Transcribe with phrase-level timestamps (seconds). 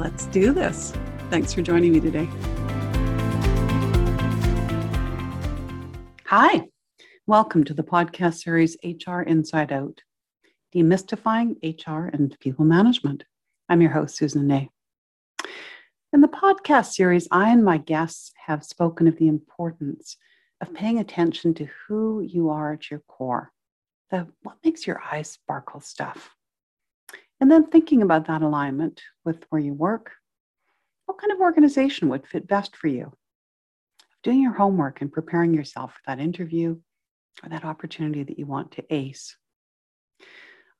[0.00, 0.94] Let's do this.
[1.28, 2.26] Thanks for joining me today.
[6.24, 6.66] Hi,
[7.26, 10.00] welcome to the podcast series HR Inside Out
[10.74, 13.24] Demystifying HR and People Management.
[13.68, 14.70] I'm your host, Susan Ney.
[16.14, 20.16] In the podcast series, I and my guests have spoken of the importance
[20.62, 23.52] of paying attention to who you are at your core,
[24.10, 26.34] the what makes your eyes sparkle stuff.
[27.40, 30.12] And then thinking about that alignment with where you work,
[31.06, 33.12] what kind of organization would fit best for you?
[34.22, 36.76] Doing your homework and preparing yourself for that interview
[37.42, 39.34] or that opportunity that you want to ace.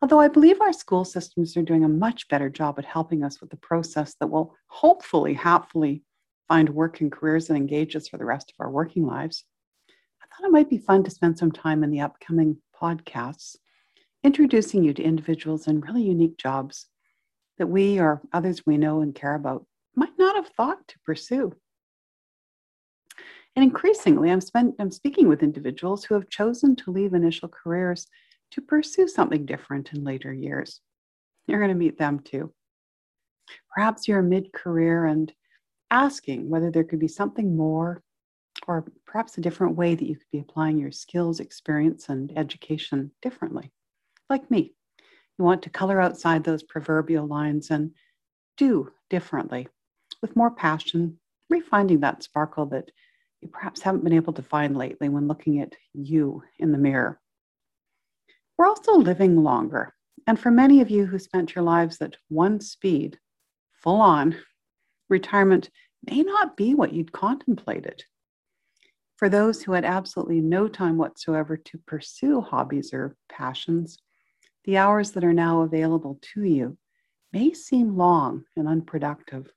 [0.02, 3.40] Although I believe our school systems are doing a much better job at helping us
[3.40, 6.02] with the process that will hopefully, happily
[6.48, 9.44] find work and careers that engage us for the rest of our working lives,
[9.88, 13.56] I thought it might be fun to spend some time in the upcoming podcasts
[14.22, 16.86] introducing you to individuals in really unique jobs
[17.58, 21.52] that we or others we know and care about might not have thought to pursue.
[23.56, 24.40] And increasingly, I'm,
[24.78, 28.06] I'm speaking with individuals who have chosen to leave initial careers
[28.52, 30.80] to pursue something different in later years.
[31.46, 32.52] You're going to meet them too.
[33.74, 35.32] Perhaps you're mid career and
[35.90, 38.02] asking whether there could be something more
[38.68, 43.10] or perhaps a different way that you could be applying your skills, experience, and education
[43.22, 43.72] differently
[44.30, 44.72] like me.
[45.38, 47.92] You want to color outside those proverbial lines and
[48.56, 49.68] do differently
[50.22, 51.18] with more passion,
[51.52, 52.90] refinding that sparkle that
[53.40, 57.20] you perhaps haven't been able to find lately when looking at you in the mirror.
[58.56, 59.94] We're also living longer.
[60.26, 63.18] And for many of you who spent your lives at one speed,
[63.72, 64.36] full on,
[65.08, 65.70] retirement
[66.08, 68.04] may not be what you'd contemplated.
[69.16, 73.98] For those who had absolutely no time whatsoever to pursue hobbies or passions,
[74.64, 76.76] the hours that are now available to you
[77.32, 79.50] may seem long and unproductive.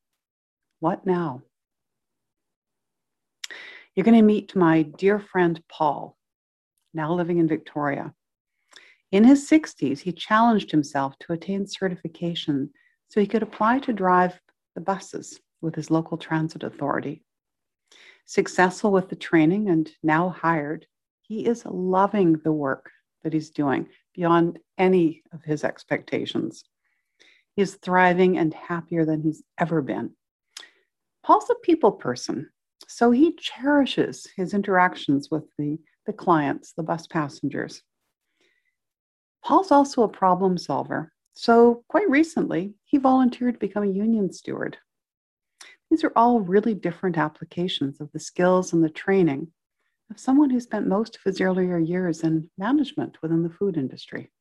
[0.80, 1.42] What now?
[3.96, 6.18] You're going to meet my dear friend Paul,
[6.94, 8.14] now living in Victoria.
[9.12, 12.72] In his 60s, he challenged himself to attain certification
[13.10, 14.40] so he could apply to drive
[14.74, 17.24] the buses with his local transit authority.
[18.26, 20.88] Successful with the training and now hired,
[21.22, 22.90] he is loving the work
[23.24, 26.64] that he's doing beyond any of his expectations.
[27.56, 30.12] He's thriving and happier than he's ever been.
[31.24, 32.50] Paul's a people person,
[32.88, 37.82] so he cherishes his interactions with the, the clients, the bus passengers.
[39.44, 44.78] Paul's also a problem solver, so quite recently, he volunteered to become a union steward.
[45.90, 49.52] These are all really different applications of the skills and the training
[50.14, 54.32] of someone who spent most of his earlier years in management within the food industry.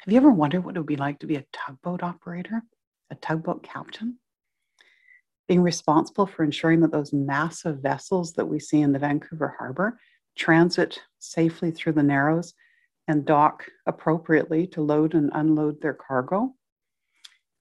[0.00, 2.62] Have you ever wondered what it would be like to be a tugboat operator,
[3.10, 4.18] a tugboat captain?
[5.46, 9.96] Being responsible for ensuring that those massive vessels that we see in the Vancouver harbor
[10.36, 12.54] transit safely through the Narrows
[13.06, 16.52] and dock appropriately to load and unload their cargo?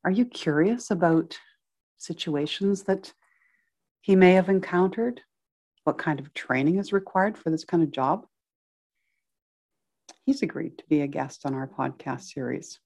[0.03, 1.37] Are you curious about
[1.99, 3.13] situations that
[3.99, 5.21] he may have encountered
[5.83, 8.25] what kind of training is required for this kind of job.
[10.25, 12.79] He's agreed to be a guest on our podcast series.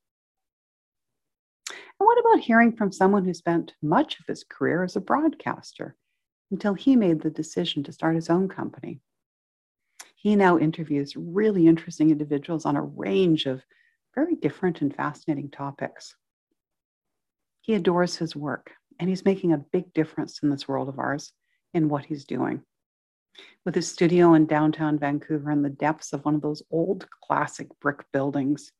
[1.69, 5.95] And what about hearing from someone who spent much of his career as a broadcaster
[6.51, 9.01] until he made the decision to start his own company?
[10.15, 13.63] He now interviews really interesting individuals on a range of
[14.13, 16.15] very different and fascinating topics.
[17.61, 21.33] He adores his work, and he's making a big difference in this world of ours
[21.73, 22.61] in what he's doing
[23.65, 27.67] with his studio in downtown Vancouver in the depths of one of those old classic
[27.79, 28.71] brick buildings.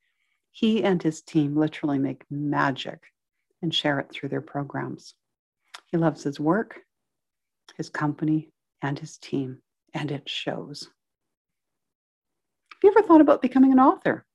[0.52, 3.02] He and his team literally make magic
[3.62, 5.16] and share it through their programs.
[5.88, 6.80] He loves his work,
[7.78, 9.60] his company, and his team,
[9.94, 10.90] and it shows.
[12.72, 14.26] Have you ever thought about becoming an author?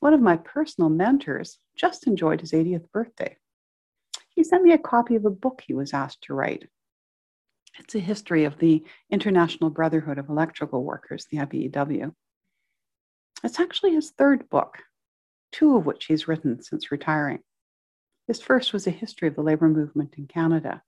[0.00, 3.36] One of my personal mentors just enjoyed his 80th birthday.
[4.34, 6.68] He sent me a copy of a book he was asked to write.
[7.78, 12.14] It's a history of the International Brotherhood of Electrical Workers, the IBEW.
[13.44, 14.78] It's actually his third book,
[15.52, 17.40] two of which he's written since retiring.
[18.26, 20.82] His first was a history of the labor movement in Canada.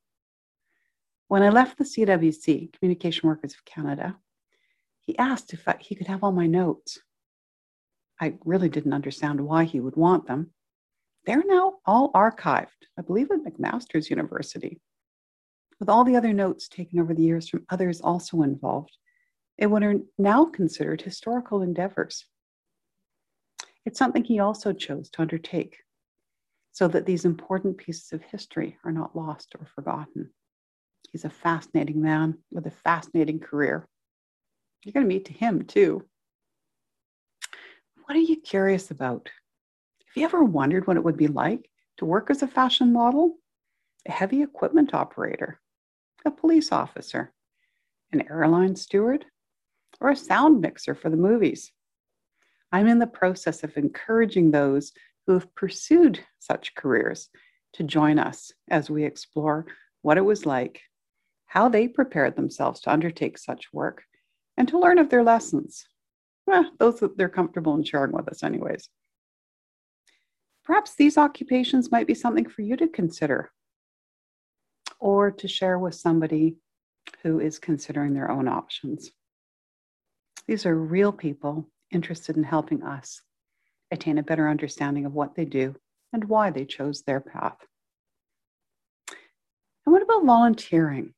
[1.29, 4.17] When I left the CWC, Communication Workers of Canada,
[5.03, 6.99] he asked if I, he could have all my notes.
[8.21, 10.53] I really didn't understand why he would want them.
[11.27, 12.67] They're now all archived,
[12.99, 14.81] I believe at McMaster's University.
[15.81, 18.97] With all the other notes taken over the years from others also involved,
[19.57, 22.27] it what are now considered historical endeavors.
[23.85, 25.79] It's something he also chose to undertake
[26.73, 30.31] so that these important pieces of history are not lost or forgotten.
[31.11, 33.89] He's a fascinating man with a fascinating career.
[34.83, 36.05] You're going to meet him too.
[38.05, 39.29] What are you curious about?
[40.07, 43.39] Have you ever wondered what it would be like to work as a fashion model,
[44.07, 45.61] a heavy equipment operator,
[46.29, 47.33] a police officer,
[48.13, 49.25] an airline steward,
[50.01, 51.73] or a sound mixer for the movies?
[52.71, 54.93] I'm in the process of encouraging those
[55.27, 57.31] who have pursued such careers
[57.73, 59.67] to join us as we explore
[60.03, 60.83] what it was like,
[61.47, 64.05] how they prepared themselves to undertake such work,
[64.57, 65.87] and to learn of their lessons.
[66.47, 68.89] Well, those that they're comfortable in sharing with us, anyways.
[70.65, 73.51] Perhaps these occupations might be something for you to consider
[74.99, 76.57] or to share with somebody
[77.23, 79.11] who is considering their own options.
[80.47, 83.21] These are real people interested in helping us
[83.91, 85.75] attain a better understanding of what they do
[86.13, 87.59] and why they chose their path.
[89.85, 91.15] And what about volunteering?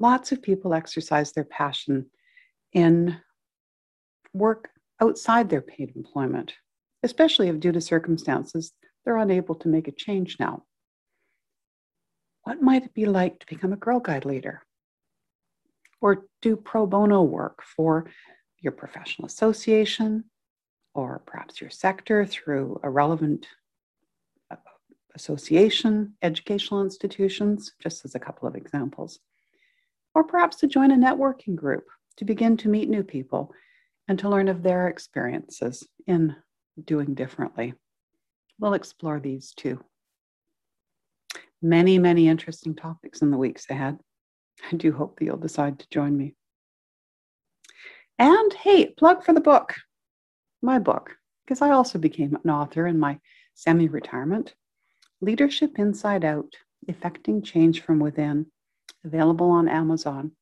[0.00, 2.06] Lots of people exercise their passion
[2.72, 3.16] in
[4.32, 4.70] work
[5.00, 6.54] outside their paid employment,
[7.02, 8.72] especially if due to circumstances
[9.04, 10.64] they're unable to make a change now.
[12.48, 14.62] What might it be like to become a Girl Guide leader?
[16.00, 18.10] Or do pro bono work for
[18.58, 20.24] your professional association
[20.94, 23.46] or perhaps your sector through a relevant
[24.50, 24.56] uh,
[25.14, 29.18] association, educational institutions, just as a couple of examples.
[30.14, 31.84] Or perhaps to join a networking group
[32.16, 33.52] to begin to meet new people
[34.08, 36.34] and to learn of their experiences in
[36.82, 37.74] doing differently.
[38.58, 39.84] We'll explore these too.
[41.60, 43.98] Many, many interesting topics in the weeks ahead.
[44.70, 46.34] I do hope that you'll decide to join me.
[48.18, 49.74] And hey, plug for the book,
[50.62, 53.18] my book, because I also became an author in my
[53.54, 54.54] semi retirement
[55.20, 56.54] Leadership Inside Out
[56.86, 58.46] Effecting Change from Within,
[59.04, 60.32] available on Amazon.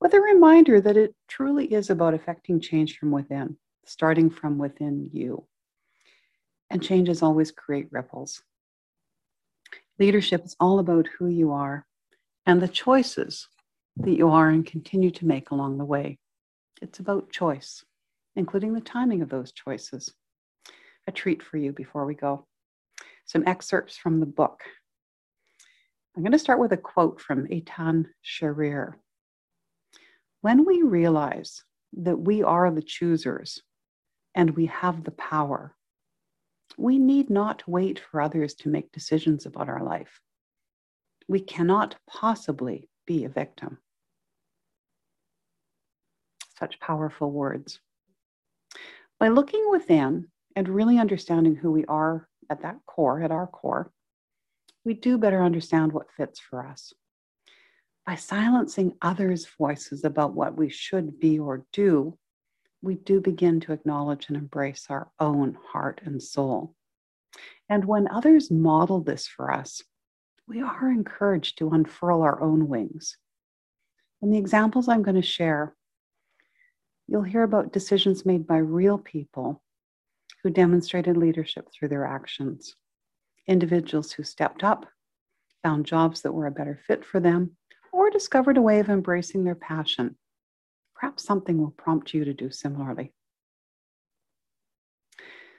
[0.00, 5.10] With a reminder that it truly is about affecting change from within, starting from within
[5.12, 5.46] you.
[6.70, 8.42] And changes always create ripples.
[10.02, 11.86] Leadership is all about who you are
[12.44, 13.46] and the choices
[13.98, 16.18] that you are and continue to make along the way.
[16.80, 17.84] It's about choice,
[18.34, 20.12] including the timing of those choices.
[21.06, 22.48] A treat for you before we go.
[23.26, 24.64] Some excerpts from the book.
[26.16, 28.94] I'm going to start with a quote from Eitan Sharir.
[30.40, 33.62] When we realize that we are the choosers
[34.34, 35.76] and we have the power,
[36.76, 40.20] we need not wait for others to make decisions about our life.
[41.28, 43.78] We cannot possibly be a victim
[46.62, 47.80] such powerful words.
[49.18, 53.90] By looking within and really understanding who we are at that core, at our core,
[54.84, 56.92] we do better understand what fits for us.
[58.06, 62.16] By silencing others' voices about what we should be or do,
[62.82, 66.74] we do begin to acknowledge and embrace our own heart and soul.
[67.68, 69.82] And when others model this for us,
[70.46, 73.16] we are encouraged to unfurl our own wings.
[74.20, 75.74] In the examples I'm going to share
[77.08, 79.62] you'll hear about decisions made by real people
[80.42, 82.74] who demonstrated leadership through their actions,
[83.46, 84.86] individuals who stepped up,
[85.62, 87.56] found jobs that were a better fit for them,
[87.92, 90.16] or discovered a way of embracing their passion.
[91.02, 93.12] Perhaps something will prompt you to do similarly.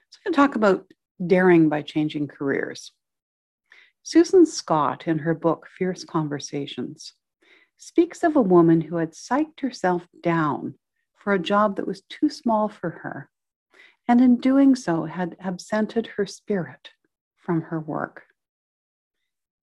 [0.09, 0.85] So, I'm going to talk about
[1.27, 2.93] daring by changing careers.
[4.03, 7.15] Susan Scott, in her book Fierce Conversations,
[7.75, 10.75] speaks of a woman who had psyched herself down
[11.17, 13.29] for a job that was too small for her,
[14.07, 16.91] and in doing so had absented her spirit
[17.35, 18.23] from her work.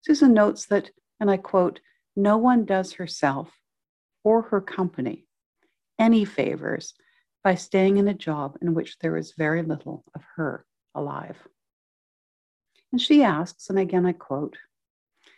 [0.03, 1.79] Susan notes that, and I quote,
[2.15, 3.49] no one does herself
[4.23, 5.25] or her company
[6.01, 6.95] any favors
[7.43, 10.65] by staying in a job in which there is very little of her
[10.95, 11.37] alive.
[12.91, 14.57] And she asks, and again I quote,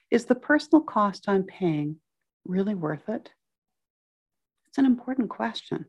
[0.09, 1.97] is the personal cost I'm paying
[2.45, 3.29] really worth it?
[4.67, 5.85] It's an important question.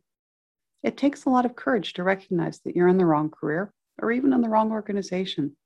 [0.82, 4.10] It takes a lot of courage to recognize that you're in the wrong career or
[4.10, 5.56] even in the wrong organization.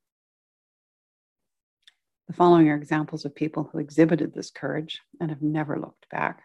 [2.26, 6.42] The following are examples of people who exhibited this courage and have never looked back.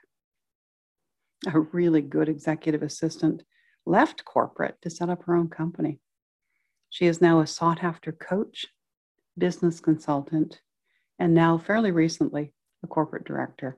[1.45, 3.43] A really good executive assistant
[3.85, 5.99] left corporate to set up her own company.
[6.89, 8.67] She is now a sought after coach,
[9.37, 10.61] business consultant,
[11.19, 13.77] and now, fairly recently, a corporate director.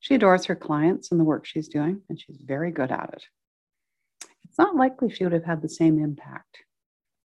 [0.00, 3.24] She adores her clients and the work she's doing, and she's very good at it.
[4.44, 6.58] It's not likely she would have had the same impact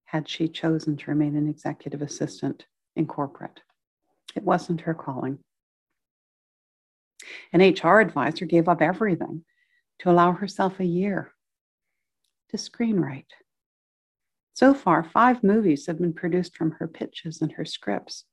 [0.06, 3.60] had she chosen to remain an executive assistant in corporate.
[4.36, 5.40] It wasn't her calling.
[7.52, 9.44] An HR advisor gave up everything
[10.00, 11.32] to allow herself a year
[12.50, 13.32] to screenwrite.
[14.54, 18.26] So far, five movies have been produced from her pitches and her scripts.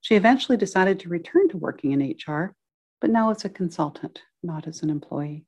[0.00, 2.54] She eventually decided to return to working in HR,
[3.00, 5.46] but now as a consultant, not as an employee.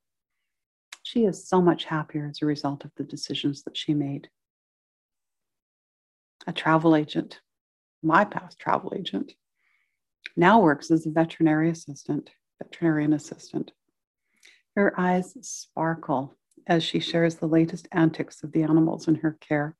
[1.03, 4.29] She is so much happier as a result of the decisions that she made.
[6.47, 7.39] A travel agent,
[8.01, 9.33] my past travel agent,
[10.35, 12.31] now works as a veterinary assistant,
[12.61, 13.71] veterinarian assistant.
[14.75, 16.35] Her eyes sparkle
[16.67, 19.75] as she shares the latest antics of the animals in her care.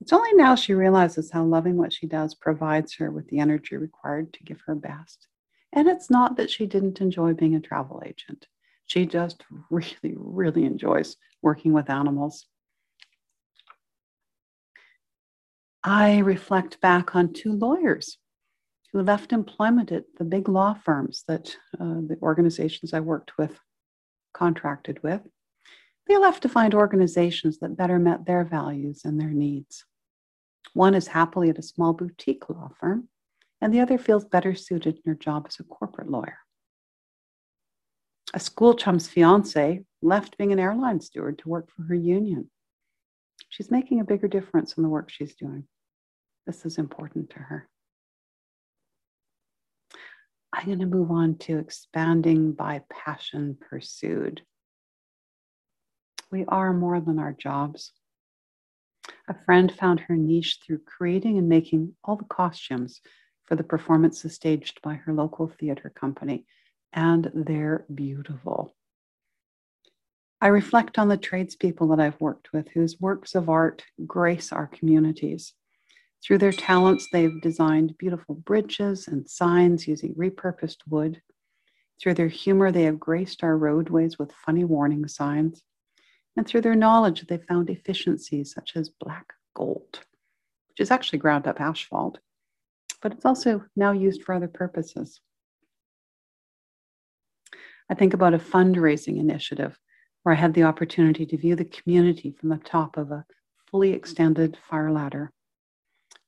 [0.00, 3.76] It's only now she realizes how loving what she does provides her with the energy
[3.76, 5.28] required to give her best.
[5.72, 8.46] And it's not that she didn't enjoy being a travel agent.
[8.86, 12.46] She just really, really enjoys working with animals.
[15.82, 18.18] I reflect back on two lawyers
[18.94, 23.58] who left employment at the big law firms that uh, the organizations I worked with
[24.32, 25.20] contracted with.
[26.06, 29.84] They left to find organizations that better met their values and their needs.
[30.74, 33.08] One is happily at a small boutique law firm,
[33.60, 36.38] and the other feels better suited in her job as a corporate lawyer.
[38.32, 42.48] A school chum's fiance left being an airline steward to work for her union.
[43.48, 45.64] She's making a bigger difference in the work she's doing.
[46.46, 47.68] This is important to her.
[50.54, 54.42] I'm going to move on to expanding by passion pursued.
[56.30, 57.90] We are more than our jobs.
[59.26, 63.00] A friend found her niche through creating and making all the costumes
[63.46, 66.46] for the performances staged by her local theater company,
[66.92, 68.76] and they're beautiful.
[70.40, 74.68] I reflect on the tradespeople that I've worked with whose works of art grace our
[74.68, 75.52] communities.
[76.24, 81.20] Through their talents, they've designed beautiful bridges and signs using repurposed wood.
[82.00, 85.62] Through their humor, they have graced our roadways with funny warning signs.
[86.34, 90.00] And through their knowledge, they found efficiencies such as black gold,
[90.68, 92.18] which is actually ground up asphalt,
[93.02, 95.20] but it's also now used for other purposes.
[97.90, 99.78] I think about a fundraising initiative
[100.22, 103.26] where I had the opportunity to view the community from the top of a
[103.70, 105.30] fully extended fire ladder.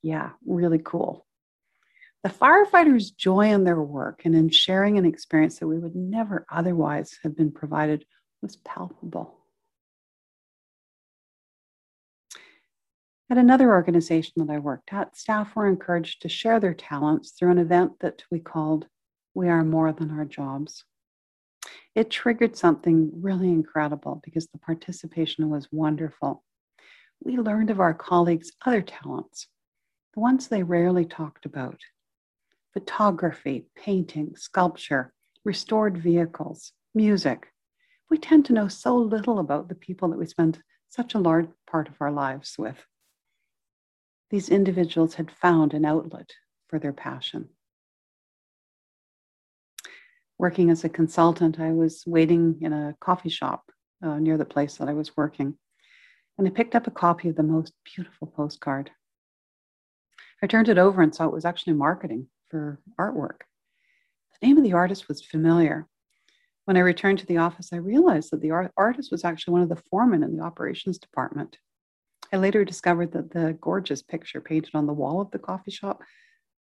[0.06, 1.26] Yeah, really cool.
[2.22, 6.46] The firefighters' joy in their work and in sharing an experience that we would never
[6.48, 8.04] otherwise have been provided
[8.40, 9.34] was palpable.
[13.28, 17.50] At another organization that I worked at, staff were encouraged to share their talents through
[17.50, 18.86] an event that we called
[19.34, 20.84] We Are More Than Our Jobs.
[21.96, 26.44] It triggered something really incredible because the participation was wonderful.
[27.24, 29.48] We learned of our colleagues' other talents,
[30.16, 31.78] the ones they rarely talked about
[32.72, 35.12] photography, painting, sculpture,
[35.44, 37.46] restored vehicles, music.
[38.10, 41.48] We tend to know so little about the people that we spend such a large
[41.70, 42.78] part of our lives with
[44.30, 46.30] these individuals had found an outlet
[46.68, 47.48] for their passion.
[50.38, 53.70] Working as a consultant, I was waiting in a coffee shop
[54.02, 55.56] uh, near the place that I was working,
[56.36, 58.90] and I picked up a copy of the most beautiful postcard.
[60.42, 63.40] I turned it over and saw it was actually marketing for artwork.
[64.40, 65.86] The name of the artist was familiar.
[66.66, 69.62] When I returned to the office, I realized that the art- artist was actually one
[69.62, 71.58] of the foremen in the operations department.
[72.32, 76.02] I later discovered that the gorgeous picture painted on the wall of the coffee shop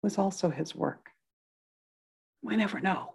[0.03, 1.11] was also his work.
[2.43, 3.15] We never know.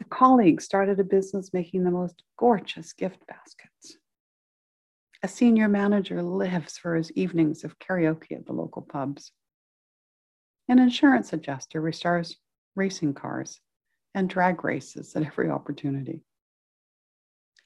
[0.00, 3.98] A colleague started a business making the most gorgeous gift baskets.
[5.24, 9.32] A senior manager lives for his evenings of karaoke at the local pubs.
[10.68, 12.36] An insurance adjuster restores
[12.76, 13.58] racing cars
[14.14, 16.20] and drag races at every opportunity.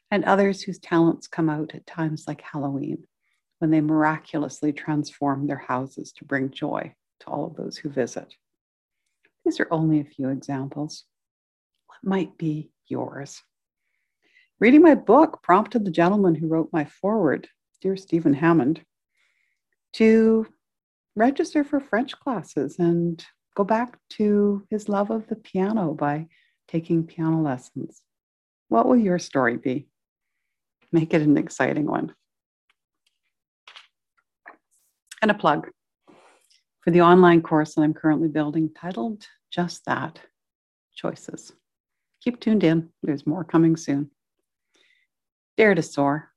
[0.09, 3.03] And others whose talents come out at times like Halloween,
[3.59, 8.37] when they miraculously transform their houses to bring joy to all of those who visit.
[9.45, 11.07] These are only a few examples.
[11.89, 13.43] What might be yours?
[14.61, 17.49] Reading my book prompted the gentleman who wrote my foreword,
[17.81, 18.81] dear Stephen Hammond,
[19.93, 20.49] to
[21.15, 23.25] register for French classes and
[23.55, 26.27] go back to his love of the piano by
[26.67, 28.03] taking piano lessons.
[28.69, 29.87] What will your story be?
[30.91, 32.13] Make it an exciting one.
[35.23, 35.69] And a plug
[36.81, 40.19] for the online course that I'm currently building titled Just That
[40.97, 41.53] Choices.
[42.25, 44.11] Keep tuned in, there's more coming soon.
[45.59, 46.31] Dare to soar.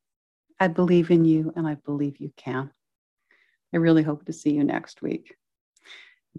[0.59, 2.71] I believe in you and I believe you can.
[3.73, 5.35] I really hope to see you next week.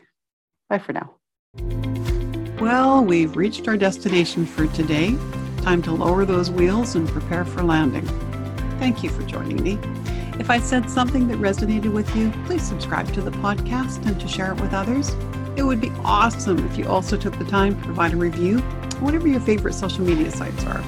[0.69, 1.15] Bye for now.
[2.61, 5.17] Well, we've reached our destination for today.
[5.67, 8.07] Time to lower those wheels and prepare for landing.
[8.79, 9.81] Thank you for joining me.
[10.39, 14.29] If I said something that resonated with you, please subscribe to the podcast and to
[14.29, 15.17] share it with others.
[15.57, 18.61] It would be awesome if you also took the time to provide a review,
[19.01, 20.85] whatever your favorite social media sites are.